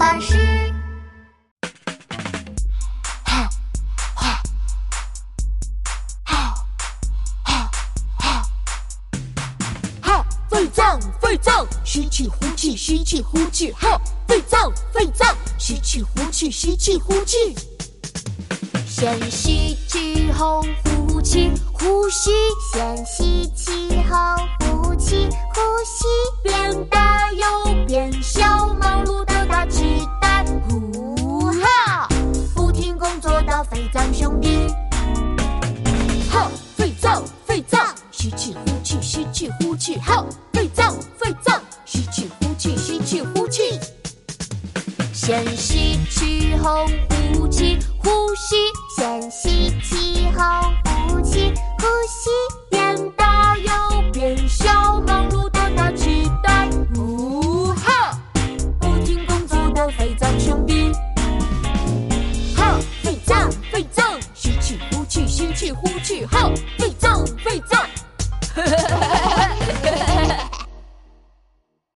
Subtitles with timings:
[0.00, 0.34] 巴士。
[10.00, 17.54] 哈，肺脏，肺脏，吸气呼气，吸气呼气，哈，肺脏，肺脏，吸气呼气，吸气呼气。
[18.88, 22.30] 先吸气后呼气，呼吸，
[22.72, 24.16] 先吸气后
[24.60, 26.06] 呼气，呼吸，
[33.80, 34.66] 作的肺脏兄弟。
[36.30, 43.78] 好，肺脏，肺脏，吸气呼气，吸气呼气，好，肺脏，肺脏，吸气呼气，吸气呼气。
[45.12, 46.86] 先吸气后
[47.34, 48.56] 呼气，呼吸，
[48.96, 49.09] 先吸
[65.60, 66.52] 哈，肺脏，肺脏，吸气呼气，吸气呼气，哈，